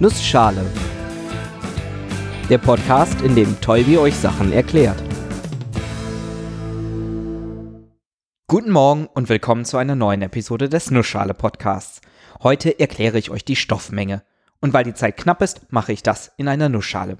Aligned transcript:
Nussschale. 0.00 0.64
Der 2.48 2.58
Podcast, 2.58 3.20
in 3.22 3.34
dem 3.34 3.60
Tolbi 3.60 3.98
euch 3.98 4.14
Sachen 4.14 4.52
erklärt. 4.52 5.02
Guten 8.46 8.70
Morgen 8.70 9.08
und 9.08 9.28
willkommen 9.28 9.64
zu 9.64 9.76
einer 9.76 9.96
neuen 9.96 10.22
Episode 10.22 10.68
des 10.68 10.92
Nussschale 10.92 11.34
Podcasts. 11.34 12.00
Heute 12.44 12.78
erkläre 12.78 13.18
ich 13.18 13.30
euch 13.30 13.44
die 13.44 13.56
Stoffmenge. 13.56 14.22
Und 14.60 14.72
weil 14.72 14.84
die 14.84 14.94
Zeit 14.94 15.16
knapp 15.16 15.42
ist, 15.42 15.72
mache 15.72 15.92
ich 15.92 16.04
das 16.04 16.30
in 16.36 16.46
einer 16.46 16.68
Nussschale. 16.68 17.18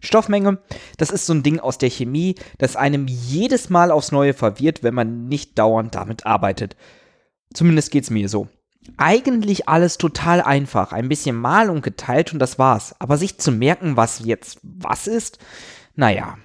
Stoffmenge, 0.00 0.58
das 0.96 1.10
ist 1.10 1.24
so 1.24 1.34
ein 1.34 1.44
Ding 1.44 1.60
aus 1.60 1.78
der 1.78 1.90
Chemie, 1.90 2.34
das 2.58 2.74
einem 2.74 3.06
jedes 3.06 3.70
Mal 3.70 3.92
aufs 3.92 4.10
Neue 4.10 4.34
verwirrt, 4.34 4.82
wenn 4.82 4.94
man 4.94 5.28
nicht 5.28 5.56
dauernd 5.56 5.94
damit 5.94 6.26
arbeitet. 6.26 6.74
Zumindest 7.54 7.92
geht's 7.92 8.10
mir 8.10 8.28
so. 8.28 8.48
Eigentlich 8.96 9.68
alles 9.68 9.98
total 9.98 10.42
einfach. 10.42 10.92
Ein 10.92 11.08
bisschen 11.08 11.36
mal 11.36 11.70
und 11.70 11.82
geteilt 11.82 12.32
und 12.32 12.38
das 12.38 12.58
war's. 12.58 12.94
Aber 12.98 13.16
sich 13.16 13.38
zu 13.38 13.52
merken, 13.52 13.96
was 13.96 14.20
jetzt 14.24 14.58
was 14.62 15.06
ist, 15.06 15.38
naja. 15.94 16.38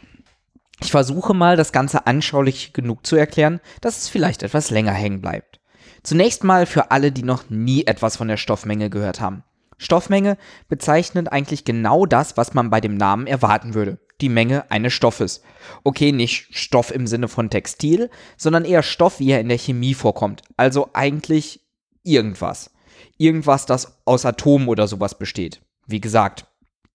Ich 0.82 0.92
versuche 0.92 1.34
mal, 1.34 1.56
das 1.56 1.72
Ganze 1.72 2.08
anschaulich 2.08 2.74
genug 2.74 3.06
zu 3.06 3.16
erklären, 3.16 3.62
dass 3.82 4.00
es 4.00 4.10
vielleicht 4.10 4.44
etwas 4.44 4.70
länger 4.70 4.92
hängen 4.92 5.22
bleibt. 5.22 5.62
Zunächst 6.04 6.44
mal 6.44 6.66
für 6.66 6.92
alle, 6.92 7.12
die 7.12 7.24
noch 7.24 7.50
nie 7.50 7.86
etwas 7.86 8.18
von 8.18 8.28
der 8.28 8.38
Stoffmenge 8.38 8.90
gehört 8.90 9.22
haben. 9.22 9.44
Stoffmenge 9.78 10.38
bezeichnet 10.68 11.32
eigentlich 11.32 11.66
genau 11.66 12.06
das, 12.06 12.38
was 12.38 12.54
man 12.54 12.70
bei 12.70 12.82
dem 12.82 12.96
Namen 12.96 13.28
erwarten 13.28 13.74
würde. 13.74 14.00
Die 14.22 14.30
Menge 14.30 14.70
eines 14.72 14.94
Stoffes. 14.94 15.42
Okay, 15.84 16.12
nicht 16.12 16.48
Stoff 16.58 16.92
im 16.92 17.08
Sinne 17.08 17.28
von 17.28 17.50
Textil, 17.50 18.10
sondern 18.38 18.66
eher 18.66 18.84
Stoff, 18.84 19.20
wie 19.20 19.32
er 19.32 19.42
in 19.42 19.50
der 19.50 19.58
Chemie 19.58 19.94
vorkommt. 19.94 20.42
Also 20.58 20.90
eigentlich 20.94 21.63
irgendwas. 22.04 22.72
Irgendwas, 23.18 23.66
das 23.66 24.02
aus 24.06 24.26
Atomen 24.26 24.68
oder 24.68 24.88
sowas 24.88 25.18
besteht. 25.18 25.62
Wie 25.88 26.02
gesagt, 26.02 26.46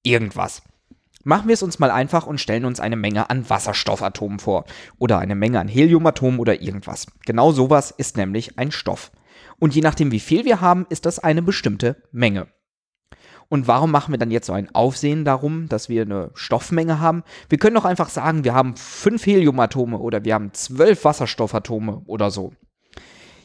irgendwas. 0.02 0.62
Machen 1.24 1.48
wir 1.48 1.54
es 1.54 1.62
uns 1.62 1.78
mal 1.78 1.90
einfach 1.90 2.26
und 2.26 2.40
stellen 2.40 2.64
uns 2.64 2.80
eine 2.80 2.96
Menge 2.96 3.28
an 3.28 3.50
Wasserstoffatomen 3.50 4.38
vor. 4.38 4.64
Oder 4.98 5.18
eine 5.18 5.34
Menge 5.34 5.60
an 5.60 5.68
Heliumatomen 5.68 6.38
oder 6.38 6.62
irgendwas. 6.62 7.06
Genau 7.26 7.52
sowas 7.52 7.90
ist 7.90 8.16
nämlich 8.16 8.58
ein 8.58 8.70
Stoff. 8.70 9.10
Und 9.58 9.74
je 9.74 9.82
nachdem, 9.82 10.12
wie 10.12 10.20
viel 10.20 10.44
wir 10.44 10.60
haben, 10.60 10.86
ist 10.88 11.06
das 11.06 11.18
eine 11.18 11.42
bestimmte 11.42 12.02
Menge. 12.12 12.46
Und 13.48 13.66
warum 13.66 13.90
machen 13.90 14.12
wir 14.12 14.18
dann 14.18 14.30
jetzt 14.30 14.46
so 14.46 14.52
ein 14.52 14.74
Aufsehen 14.74 15.24
darum, 15.24 15.68
dass 15.68 15.88
wir 15.88 16.02
eine 16.02 16.30
Stoffmenge 16.34 17.00
haben? 17.00 17.24
Wir 17.48 17.58
können 17.58 17.76
doch 17.76 17.86
einfach 17.86 18.10
sagen, 18.10 18.44
wir 18.44 18.54
haben 18.54 18.76
fünf 18.76 19.26
Heliumatome 19.26 19.98
oder 19.98 20.24
wir 20.24 20.34
haben 20.34 20.52
zwölf 20.52 21.04
Wasserstoffatome 21.04 22.02
oder 22.06 22.30
so. 22.30 22.52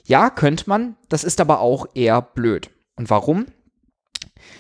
Ja, 0.06 0.30
könnte 0.30 0.66
man, 0.68 0.96
das 1.10 1.24
ist 1.24 1.40
aber 1.40 1.60
auch 1.60 1.88
eher 1.94 2.22
blöd. 2.22 2.70
Und 2.96 3.10
warum? 3.10 3.46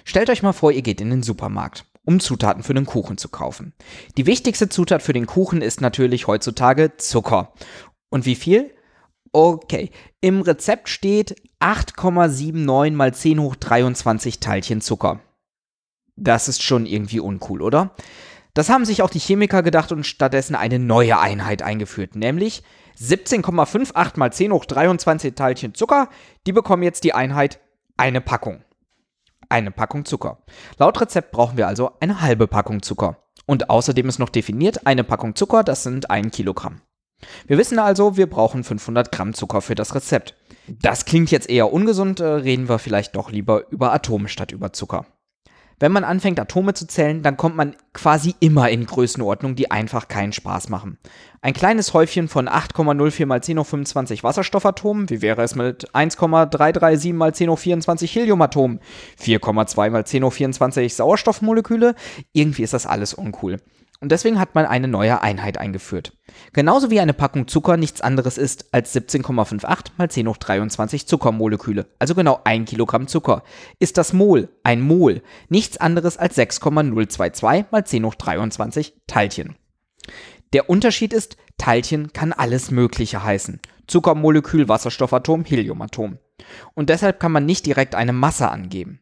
Stellt 0.06 0.30
euch 0.30 0.44
mal 0.44 0.54
vor, 0.54 0.72
ihr 0.72 0.82
geht 0.82 1.02
in 1.02 1.10
den 1.10 1.24
Supermarkt, 1.24 1.86
um 2.06 2.20
Zutaten 2.20 2.64
für 2.64 2.74
den 2.74 2.86
Kuchen 2.86 3.18
zu 3.18 3.30
kaufen. 3.30 3.74
Die 4.18 4.26
wichtigste 4.26 4.70
Zutat 4.70 5.02
für 5.02 5.14
den 5.14 5.26
Kuchen 5.26 5.62
ist 5.62 5.82
natürlich 5.82 6.28
heutzutage 6.28 6.96
Zucker. 6.98 7.54
Und 8.10 8.26
wie 8.26 8.36
viel? 8.36 8.74
Okay, 9.34 9.90
im 10.22 10.42
Rezept 10.42 10.90
steht 10.90 11.36
8,79 11.60 12.92
mal 12.92 13.14
10 13.14 13.40
hoch 13.40 13.56
23 13.56 14.40
Teilchen 14.40 14.80
Zucker. 14.80 15.20
Das 16.16 16.48
ist 16.48 16.62
schon 16.62 16.86
irgendwie 16.86 17.20
uncool, 17.20 17.62
oder? 17.62 17.96
Das 18.54 18.70
haben 18.70 18.86
sich 18.86 19.02
auch 19.02 19.10
die 19.10 19.20
Chemiker 19.20 19.64
gedacht 19.64 19.92
und 19.92 20.06
stattdessen 20.06 20.56
eine 20.56 20.78
neue 20.78 21.20
Einheit 21.20 21.64
eingeführt, 21.64 22.16
nämlich 22.16 22.64
17,58 23.00 24.20
mal 24.20 24.32
10 24.32 24.52
hoch 24.52 24.66
23 24.66 25.34
Teilchen 25.34 25.74
Zucker. 25.74 26.10
Die 26.46 26.54
bekommen 26.54 26.84
jetzt 26.84 27.04
die 27.04 27.14
Einheit 27.14 27.60
eine 27.98 28.22
Packung. 28.22 28.64
Eine 29.50 29.72
Packung 29.72 30.06
Zucker. 30.06 30.44
Laut 30.78 31.02
Rezept 31.02 31.32
brauchen 31.32 31.58
wir 31.58 31.68
also 31.68 31.92
eine 32.00 32.22
halbe 32.22 32.48
Packung 32.48 32.84
Zucker. 32.84 33.18
Und 33.46 33.70
außerdem 33.70 34.08
ist 34.08 34.20
noch 34.20 34.30
definiert, 34.30 34.86
eine 34.86 35.04
Packung 35.04 35.36
Zucker, 35.36 35.64
das 35.64 35.84
sind 35.84 36.10
ein 36.10 36.32
Kilogramm. 36.32 36.82
Wir 37.48 37.58
wissen 37.58 37.80
also, 37.80 38.18
wir 38.18 38.30
brauchen 38.30 38.64
500 38.64 39.12
Gramm 39.12 39.34
Zucker 39.34 39.62
für 39.62 39.76
das 39.76 39.96
Rezept. 39.96 40.36
Das 40.68 41.06
klingt 41.06 41.32
jetzt 41.32 41.50
eher 41.50 41.74
ungesund, 41.74 42.20
äh, 42.20 42.26
reden 42.26 42.70
wir 42.70 42.80
vielleicht 42.80 43.16
doch 43.16 43.32
lieber 43.32 43.70
über 43.70 43.94
Atome 43.94 44.30
statt 44.30 44.52
über 44.52 44.74
Zucker. 44.74 45.06
Wenn 45.84 45.92
man 45.92 46.06
anfängt, 46.06 46.40
Atome 46.40 46.74
zu 46.74 46.88
zählen, 46.88 47.24
dann 47.24 47.36
kommt 47.36 47.58
man 47.58 47.76
quasi 47.92 48.36
immer 48.40 48.70
in 48.70 48.86
Größenordnungen, 48.86 49.58
die 49.58 49.70
einfach 49.70 50.08
keinen 50.08 50.32
Spaß 50.32 50.70
machen. 50.70 50.98
Ein 51.42 51.54
kleines 51.54 51.94
Häufchen 51.94 52.30
von 52.30 52.48
8,04 52.48 53.26
mal 53.26 53.44
10 53.44 53.60
hoch 53.60 53.66
25 53.66 54.24
Wasserstoffatomen, 54.24 55.10
wie 55.10 55.22
wäre 55.22 55.44
es 55.44 55.56
mit 55.56 55.94
1,337 55.94 57.12
mal 57.12 57.36
10 57.36 57.50
hoch 57.50 57.60
24 57.60 58.16
Heliumatomen, 58.16 58.80
4,2 59.22 59.90
mal 59.90 60.06
10 60.06 60.24
hoch 60.24 60.32
24 60.32 60.94
Sauerstoffmoleküle, 60.94 61.96
irgendwie 62.32 62.64
ist 62.64 62.74
das 62.74 62.86
alles 62.86 63.14
uncool. 63.14 63.58
Und 64.04 64.12
deswegen 64.12 64.38
hat 64.38 64.54
man 64.54 64.66
eine 64.66 64.90
neue 64.90 65.22
Einheit 65.22 65.58
eingeführt. 65.58 66.12
Genauso 66.52 66.92
wie 66.92 67.00
eine 67.00 67.14
Packung 67.14 67.48
Zucker 67.48 67.78
nichts 67.78 68.02
anderes 68.02 68.38
ist 68.38 68.74
als 68.74 68.94
17,58 68.94 69.92
mal 69.96 70.12
10 70.12 70.28
hoch 70.28 70.36
23 70.36 71.08
Zuckermoleküle, 71.08 71.86
also 72.00 72.14
genau 72.14 72.42
ein 72.44 72.66
Kilogramm 72.66 73.08
Zucker, 73.08 73.44
ist 73.80 73.98
das 73.98 74.12
Mol, 74.12 74.50
ein 74.62 74.82
Mol, 74.82 75.22
nichts 75.48 75.78
anderes 75.78 76.18
als 76.18 76.36
6,022 76.36 77.72
mal 77.72 77.86
10 77.86 78.04
hoch 78.04 78.16
23 78.16 78.94
Teilchen. 79.08 79.56
Der 80.52 80.70
Unterschied 80.70 81.14
ist, 81.14 81.38
Teilchen 81.58 82.12
kann 82.12 82.34
alles 82.34 82.72
Mögliche 82.72 83.24
heißen. 83.24 83.62
Zuckermolekül, 83.88 84.68
Wasserstoffatom, 84.68 85.46
Heliumatom. 85.46 86.18
Und 86.74 86.90
deshalb 86.90 87.22
kann 87.22 87.32
man 87.32 87.46
nicht 87.46 87.66
direkt 87.66 87.96
eine 87.96 88.12
Masse 88.12 88.52
angeben. 88.52 89.00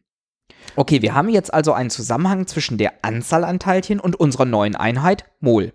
Okay, 0.76 1.02
wir 1.02 1.14
haben 1.14 1.28
jetzt 1.28 1.52
also 1.52 1.72
einen 1.72 1.90
Zusammenhang 1.90 2.46
zwischen 2.46 2.78
der 2.78 2.92
Anzahl 3.02 3.44
an 3.44 3.58
Teilchen 3.58 4.00
und 4.00 4.18
unserer 4.18 4.44
neuen 4.44 4.76
Einheit 4.76 5.24
Mol. 5.40 5.72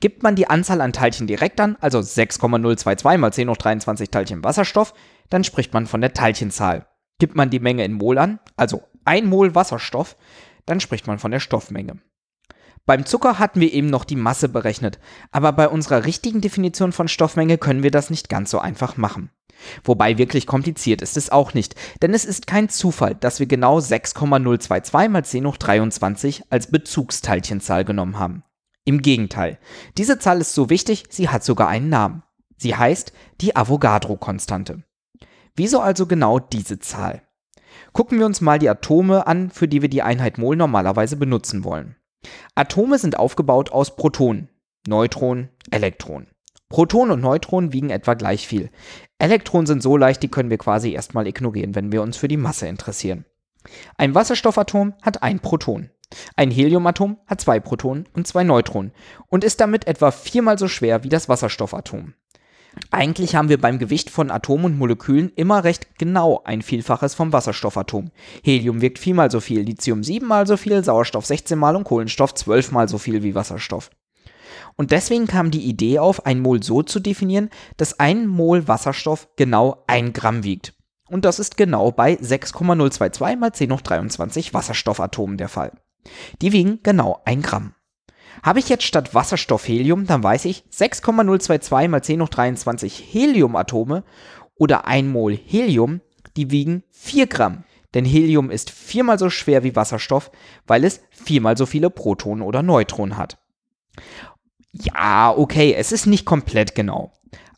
Gibt 0.00 0.22
man 0.22 0.36
die 0.36 0.48
Anzahl 0.48 0.80
an 0.80 0.92
Teilchen 0.92 1.26
direkt 1.26 1.60
an, 1.60 1.76
also 1.80 2.00
6,022 2.00 3.18
mal 3.18 3.32
10 3.32 3.50
hoch 3.50 3.56
23 3.56 4.10
Teilchen 4.10 4.44
Wasserstoff, 4.44 4.94
dann 5.28 5.44
spricht 5.44 5.74
man 5.74 5.86
von 5.86 6.00
der 6.00 6.14
Teilchenzahl. 6.14 6.86
Gibt 7.18 7.34
man 7.34 7.50
die 7.50 7.60
Menge 7.60 7.84
in 7.84 7.94
Mol 7.94 8.18
an, 8.18 8.38
also 8.56 8.82
1 9.04 9.26
Mol 9.26 9.54
Wasserstoff, 9.54 10.16
dann 10.66 10.80
spricht 10.80 11.06
man 11.06 11.18
von 11.18 11.30
der 11.30 11.40
Stoffmenge. 11.40 11.98
Beim 12.86 13.04
Zucker 13.04 13.40
hatten 13.40 13.60
wir 13.60 13.72
eben 13.72 13.90
noch 13.90 14.04
die 14.04 14.14
Masse 14.14 14.48
berechnet, 14.48 15.00
aber 15.32 15.52
bei 15.52 15.68
unserer 15.68 16.04
richtigen 16.04 16.40
Definition 16.40 16.92
von 16.92 17.08
Stoffmenge 17.08 17.58
können 17.58 17.82
wir 17.82 17.90
das 17.90 18.10
nicht 18.10 18.28
ganz 18.28 18.52
so 18.52 18.60
einfach 18.60 18.96
machen. 18.96 19.30
Wobei 19.82 20.18
wirklich 20.18 20.46
kompliziert 20.46 21.02
ist 21.02 21.16
es 21.16 21.30
auch 21.30 21.52
nicht, 21.52 21.74
denn 22.00 22.14
es 22.14 22.24
ist 22.24 22.46
kein 22.46 22.68
Zufall, 22.68 23.16
dass 23.16 23.40
wir 23.40 23.46
genau 23.46 23.80
6,022 23.80 25.08
mal 25.08 25.24
10 25.24 25.46
hoch 25.46 25.56
23 25.56 26.44
als 26.50 26.70
Bezugsteilchenzahl 26.70 27.84
genommen 27.84 28.20
haben. 28.20 28.44
Im 28.84 29.02
Gegenteil, 29.02 29.58
diese 29.98 30.20
Zahl 30.20 30.40
ist 30.40 30.54
so 30.54 30.70
wichtig, 30.70 31.06
sie 31.10 31.28
hat 31.28 31.42
sogar 31.42 31.66
einen 31.66 31.88
Namen. 31.88 32.22
Sie 32.56 32.76
heißt 32.76 33.12
die 33.40 33.56
Avogadro-Konstante. 33.56 34.84
Wieso 35.56 35.80
also 35.80 36.06
genau 36.06 36.38
diese 36.38 36.78
Zahl? 36.78 37.22
Gucken 37.92 38.18
wir 38.20 38.26
uns 38.26 38.40
mal 38.40 38.60
die 38.60 38.68
Atome 38.68 39.26
an, 39.26 39.50
für 39.50 39.66
die 39.66 39.82
wir 39.82 39.88
die 39.88 40.02
Einheit 40.02 40.38
Mol 40.38 40.54
normalerweise 40.54 41.16
benutzen 41.16 41.64
wollen. 41.64 41.96
Atome 42.54 42.98
sind 42.98 43.18
aufgebaut 43.18 43.70
aus 43.70 43.96
Protonen, 43.96 44.48
Neutronen, 44.86 45.50
Elektronen. 45.70 46.28
Protonen 46.68 47.12
und 47.12 47.20
Neutronen 47.20 47.72
wiegen 47.72 47.90
etwa 47.90 48.14
gleich 48.14 48.46
viel. 48.48 48.70
Elektronen 49.18 49.66
sind 49.66 49.82
so 49.82 49.96
leicht, 49.96 50.22
die 50.22 50.28
können 50.28 50.50
wir 50.50 50.58
quasi 50.58 50.92
erstmal 50.92 51.26
ignorieren, 51.26 51.74
wenn 51.74 51.92
wir 51.92 52.02
uns 52.02 52.16
für 52.16 52.28
die 52.28 52.36
Masse 52.36 52.66
interessieren. 52.66 53.24
Ein 53.96 54.14
Wasserstoffatom 54.14 54.94
hat 55.02 55.22
ein 55.22 55.40
Proton. 55.40 55.90
Ein 56.36 56.50
Heliumatom 56.50 57.18
hat 57.26 57.40
zwei 57.40 57.58
Protonen 57.58 58.08
und 58.14 58.26
zwei 58.26 58.44
Neutronen 58.44 58.92
und 59.28 59.42
ist 59.42 59.60
damit 59.60 59.86
etwa 59.86 60.10
viermal 60.10 60.58
so 60.58 60.68
schwer 60.68 61.02
wie 61.02 61.08
das 61.08 61.28
Wasserstoffatom. 61.28 62.14
Eigentlich 62.90 63.34
haben 63.34 63.48
wir 63.48 63.60
beim 63.60 63.78
Gewicht 63.78 64.10
von 64.10 64.30
Atomen 64.30 64.66
und 64.66 64.78
Molekülen 64.78 65.32
immer 65.34 65.64
recht 65.64 65.98
genau 65.98 66.42
ein 66.44 66.62
Vielfaches 66.62 67.14
vom 67.14 67.32
Wasserstoffatom. 67.32 68.10
Helium 68.42 68.80
wirkt 68.80 68.98
viermal 68.98 69.30
so 69.30 69.40
viel, 69.40 69.60
Lithium 69.60 70.02
siebenmal 70.02 70.46
so 70.46 70.56
viel, 70.56 70.84
Sauerstoff 70.84 71.26
16 71.26 71.58
mal 71.58 71.76
und 71.76 71.84
Kohlenstoff 71.84 72.34
zwölfmal 72.34 72.88
so 72.88 72.98
viel 72.98 73.22
wie 73.22 73.34
Wasserstoff. 73.34 73.90
Und 74.76 74.90
deswegen 74.90 75.26
kam 75.26 75.50
die 75.50 75.64
Idee 75.64 75.98
auf, 75.98 76.26
ein 76.26 76.40
Mol 76.40 76.62
so 76.62 76.82
zu 76.82 77.00
definieren, 77.00 77.50
dass 77.76 77.98
ein 77.98 78.26
Mol 78.26 78.68
Wasserstoff 78.68 79.28
genau 79.36 79.84
ein 79.86 80.12
Gramm 80.12 80.44
wiegt. 80.44 80.74
Und 81.08 81.24
das 81.24 81.38
ist 81.38 81.56
genau 81.56 81.92
bei 81.92 82.16
6,022 82.20 83.38
mal 83.38 83.52
10 83.52 83.72
hoch 83.72 83.80
23 83.80 84.54
Wasserstoffatomen 84.54 85.38
der 85.38 85.48
Fall. 85.48 85.72
Die 86.42 86.52
wiegen 86.52 86.80
genau 86.82 87.20
ein 87.24 87.42
Gramm. 87.42 87.74
Habe 88.42 88.58
ich 88.58 88.68
jetzt 88.68 88.84
statt 88.84 89.14
Wasserstoff 89.14 89.66
Helium, 89.66 90.06
dann 90.06 90.22
weiß 90.22 90.44
ich 90.44 90.64
6,022 90.70 91.88
mal 91.88 92.02
10 92.02 92.22
hoch 92.22 92.28
23 92.28 93.04
Heliumatome 93.12 94.04
oder 94.56 94.86
ein 94.86 95.08
Mol 95.08 95.36
Helium, 95.36 96.00
die 96.36 96.50
wiegen 96.50 96.82
4 96.90 97.26
Gramm. 97.26 97.64
Denn 97.94 98.04
Helium 98.04 98.50
ist 98.50 98.70
viermal 98.70 99.18
so 99.18 99.30
schwer 99.30 99.62
wie 99.62 99.74
Wasserstoff, 99.74 100.30
weil 100.66 100.84
es 100.84 101.00
viermal 101.10 101.56
so 101.56 101.66
viele 101.66 101.88
Protonen 101.90 102.42
oder 102.42 102.62
Neutronen 102.62 103.16
hat. 103.16 103.38
Ja, 104.72 105.32
okay, 105.34 105.74
es 105.74 105.92
ist 105.92 106.06
nicht 106.06 106.26
komplett 106.26 106.74
genau. 106.74 107.12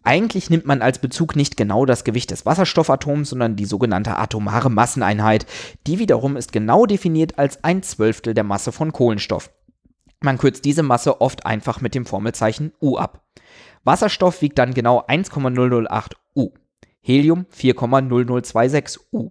Eigentlich 0.05 0.49
nimmt 0.49 0.65
man 0.65 0.81
als 0.81 1.01
Bezug 1.01 1.35
nicht 1.35 1.57
genau 1.57 1.85
das 1.85 2.05
Gewicht 2.05 2.31
des 2.31 2.47
Wasserstoffatoms, 2.47 3.31
sondern 3.31 3.57
die 3.57 3.65
sogenannte 3.65 4.17
atomare 4.17 4.71
Masseneinheit. 4.71 5.45
Die 5.87 5.99
wiederum 5.99 6.37
ist 6.37 6.53
genau 6.53 6.87
definiert 6.87 7.39
als 7.39 7.65
ein 7.65 7.83
Zwölftel 7.83 8.33
der 8.33 8.45
Masse 8.45 8.73
von 8.73 8.93
Kohlenstoff. 8.93 9.51
Man 10.21 10.39
kürzt 10.39 10.65
diese 10.65 10.83
Masse 10.83 11.21
oft 11.21 11.47
einfach 11.47 11.81
mit 11.81 11.95
dem 11.95 12.07
Formelzeichen 12.07 12.73
U 12.81 12.97
ab. 12.97 13.25
Wasserstoff 13.85 14.43
wiegt 14.43 14.59
dann 14.59 14.75
genau 14.75 15.05
1,008 15.07 16.17
U, 16.35 16.51
Helium 17.01 17.47
4,0026 17.55 18.99
U. 19.13 19.31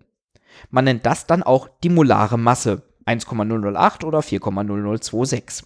Man 0.69 0.85
nennt 0.85 1.05
das 1.05 1.27
dann 1.27 1.43
auch 1.43 1.69
die 1.83 1.89
molare 1.89 2.37
Masse, 2.39 2.83
1,008 3.05 4.03
oder 4.03 4.19
4,0026. 4.19 5.63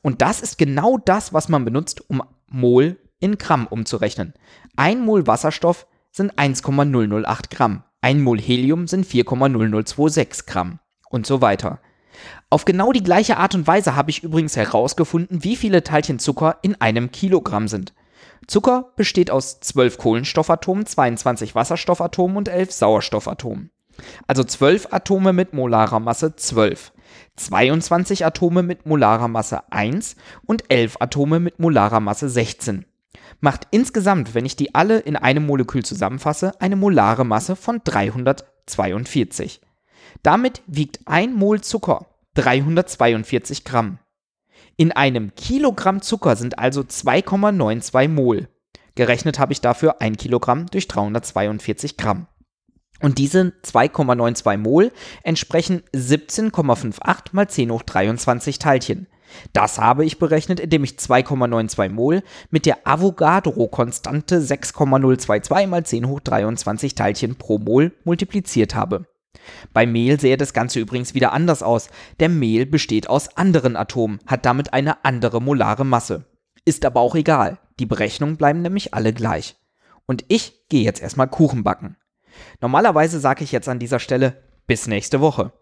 Und 0.00 0.22
das 0.22 0.40
ist 0.40 0.58
genau 0.58 0.98
das, 0.98 1.32
was 1.32 1.48
man 1.48 1.64
benutzt, 1.64 2.08
um 2.08 2.22
Mol 2.46 2.98
in 3.20 3.38
Gramm 3.38 3.66
umzurechnen. 3.66 4.34
Ein 4.76 5.04
Mol 5.04 5.26
Wasserstoff 5.26 5.86
sind 6.10 6.38
1,008 6.38 7.50
Gramm, 7.50 7.84
ein 8.00 8.20
Mol 8.20 8.40
Helium 8.40 8.86
sind 8.86 9.06
4,0026 9.06 10.46
Gramm 10.46 10.78
und 11.10 11.26
so 11.26 11.40
weiter. 11.40 11.80
Auf 12.50 12.64
genau 12.64 12.92
die 12.92 13.02
gleiche 13.02 13.36
Art 13.36 13.54
und 13.54 13.66
Weise 13.66 13.96
habe 13.96 14.10
ich 14.10 14.22
übrigens 14.22 14.56
herausgefunden, 14.56 15.44
wie 15.44 15.56
viele 15.56 15.82
Teilchen 15.82 16.18
Zucker 16.18 16.58
in 16.62 16.80
einem 16.80 17.10
Kilogramm 17.10 17.68
sind. 17.68 17.94
Zucker 18.46 18.92
besteht 18.96 19.30
aus 19.30 19.60
12 19.60 19.98
Kohlenstoffatomen, 19.98 20.86
22 20.86 21.54
Wasserstoffatomen 21.54 22.36
und 22.36 22.48
11 22.48 22.72
Sauerstoffatomen. 22.72 23.70
Also 24.26 24.44
12 24.44 24.88
Atome 24.90 25.32
mit 25.32 25.52
molarer 25.52 26.00
Masse 26.00 26.34
12, 26.34 26.92
22 27.36 28.24
Atome 28.24 28.62
mit 28.62 28.86
molarer 28.86 29.28
Masse 29.28 29.60
1 29.70 30.16
und 30.46 30.64
11 30.70 30.96
Atome 31.00 31.40
mit 31.40 31.58
molarer 31.58 32.00
Masse 32.00 32.28
16. 32.28 32.84
Macht 33.40 33.66
insgesamt, 33.70 34.34
wenn 34.34 34.46
ich 34.46 34.56
die 34.56 34.74
alle 34.74 34.98
in 35.00 35.16
einem 35.16 35.46
Molekül 35.46 35.84
zusammenfasse, 35.84 36.60
eine 36.60 36.76
molare 36.76 37.24
Masse 37.24 37.56
von 37.56 37.80
342. 37.84 39.60
Damit 40.22 40.62
wiegt 40.66 41.00
ein 41.06 41.34
Mol 41.34 41.60
Zucker 41.60 42.06
342 42.34 43.64
Gramm. 43.64 43.98
In 44.76 44.92
einem 44.92 45.34
Kilogramm 45.34 46.00
Zucker 46.00 46.36
sind 46.36 46.58
also 46.58 46.82
2,92 46.82 48.08
Mol. 48.08 48.48
Gerechnet 48.94 49.38
habe 49.38 49.52
ich 49.52 49.60
dafür 49.60 50.00
1 50.00 50.18
Kilogramm 50.18 50.66
durch 50.66 50.86
342 50.88 51.96
Gramm. 51.96 52.26
Und 53.00 53.18
diese 53.18 53.52
2,92 53.64 54.58
Mol 54.58 54.92
entsprechen 55.24 55.82
17,58 55.92 57.30
mal 57.32 57.48
10 57.48 57.70
hoch 57.72 57.82
23 57.82 58.58
Teilchen. 58.58 59.08
Das 59.52 59.78
habe 59.78 60.04
ich 60.04 60.18
berechnet, 60.18 60.60
indem 60.60 60.84
ich 60.84 60.92
2,92 60.92 61.88
Mol 61.88 62.22
mit 62.50 62.66
der 62.66 62.86
Avogadro-Konstante 62.86 64.40
6,022 64.40 65.66
mal 65.66 65.84
10 65.84 66.06
hoch 66.06 66.20
23 66.20 66.94
Teilchen 66.94 67.36
pro 67.36 67.58
Mol 67.58 67.92
multipliziert 68.04 68.74
habe. 68.74 69.06
Bei 69.72 69.86
Mehl 69.86 70.20
sähe 70.20 70.36
das 70.36 70.52
Ganze 70.52 70.80
übrigens 70.80 71.14
wieder 71.14 71.32
anders 71.32 71.62
aus. 71.62 71.88
Der 72.20 72.28
Mehl 72.28 72.66
besteht 72.66 73.08
aus 73.08 73.36
anderen 73.36 73.76
Atomen, 73.76 74.20
hat 74.26 74.46
damit 74.46 74.72
eine 74.72 75.04
andere 75.04 75.40
molare 75.40 75.84
Masse. 75.84 76.26
Ist 76.64 76.84
aber 76.84 77.00
auch 77.00 77.14
egal. 77.14 77.58
Die 77.78 77.86
Berechnungen 77.86 78.36
bleiben 78.36 78.62
nämlich 78.62 78.94
alle 78.94 79.12
gleich. 79.12 79.56
Und 80.06 80.24
ich 80.28 80.68
gehe 80.68 80.84
jetzt 80.84 81.02
erstmal 81.02 81.28
Kuchen 81.28 81.64
backen. 81.64 81.96
Normalerweise 82.60 83.20
sage 83.20 83.44
ich 83.44 83.52
jetzt 83.52 83.68
an 83.68 83.78
dieser 83.78 83.98
Stelle 83.98 84.42
bis 84.66 84.86
nächste 84.86 85.20
Woche. 85.20 85.52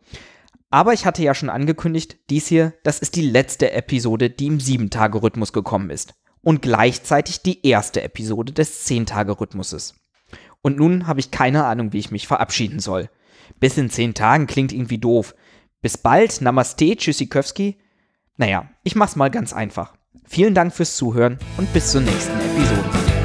Aber 0.71 0.93
ich 0.93 1.05
hatte 1.05 1.23
ja 1.23 1.35
schon 1.35 1.51
angekündigt, 1.51 2.19
dies 2.31 2.47
hier, 2.47 2.75
das 2.85 3.01
ist 3.01 3.17
die 3.17 3.29
letzte 3.29 3.73
Episode, 3.73 4.31
die 4.31 4.47
im 4.47 4.59
7-Tage-Rhythmus 4.59 5.53
gekommen 5.53 5.91
ist. 5.91 6.15
Und 6.43 6.63
gleichzeitig 6.63 7.43
die 7.43 7.67
erste 7.67 8.03
Episode 8.03 8.53
des 8.53 8.87
10-Tage-Rhythmuses. 8.87 9.95
Und 10.63 10.77
nun 10.77 11.07
habe 11.07 11.21
ich 11.21 11.31
keine 11.31 11.65
Ahnung, 11.65 11.93
wie 11.93 11.99
ich 11.99 12.11
mich 12.11 12.27
verabschieden 12.27 12.79
soll. 12.79 13.11
Bis 13.59 13.77
in 13.77 13.91
10 13.91 14.15
Tagen 14.15 14.47
klingt 14.47 14.73
irgendwie 14.73 14.99
doof. 14.99 15.35
Bis 15.83 15.99
bald, 15.99 16.41
Namaste, 16.41 16.97
Tschüssikowski. 16.97 17.79
Naja, 18.37 18.71
ich 18.85 18.97
mach's 18.97 19.17
mal 19.17 19.31
ganz 19.31 19.53
einfach. 19.53 19.95
Vielen 20.25 20.55
Dank 20.55 20.73
fürs 20.73 20.97
Zuhören 20.97 21.39
und 21.57 21.73
bis 21.73 21.91
zur 21.93 22.03
nächsten 22.03 22.39
Episode. 22.39 23.20